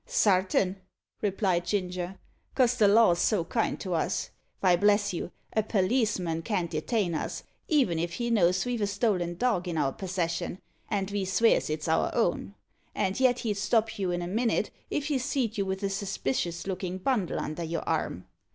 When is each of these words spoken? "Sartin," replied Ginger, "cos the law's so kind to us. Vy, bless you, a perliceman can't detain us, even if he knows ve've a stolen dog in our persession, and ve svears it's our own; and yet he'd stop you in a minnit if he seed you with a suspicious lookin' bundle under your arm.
"Sartin," 0.07 0.77
replied 1.21 1.63
Ginger, 1.63 2.17
"cos 2.55 2.73
the 2.73 2.87
law's 2.87 3.19
so 3.21 3.43
kind 3.45 3.79
to 3.81 3.93
us. 3.93 4.31
Vy, 4.59 4.75
bless 4.75 5.13
you, 5.13 5.29
a 5.53 5.61
perliceman 5.61 6.41
can't 6.43 6.71
detain 6.71 7.13
us, 7.13 7.43
even 7.67 7.99
if 7.99 8.13
he 8.13 8.31
knows 8.31 8.63
ve've 8.63 8.81
a 8.81 8.87
stolen 8.87 9.35
dog 9.37 9.67
in 9.67 9.77
our 9.77 9.91
persession, 9.93 10.59
and 10.89 11.11
ve 11.11 11.21
svears 11.23 11.69
it's 11.69 11.87
our 11.87 12.09
own; 12.15 12.55
and 12.95 13.19
yet 13.19 13.41
he'd 13.41 13.57
stop 13.57 13.99
you 13.99 14.09
in 14.09 14.23
a 14.23 14.27
minnit 14.27 14.71
if 14.89 15.05
he 15.05 15.19
seed 15.19 15.55
you 15.55 15.67
with 15.67 15.83
a 15.83 15.89
suspicious 15.91 16.65
lookin' 16.65 16.97
bundle 16.97 17.37
under 17.39 17.61
your 17.63 17.87
arm. 17.87 18.25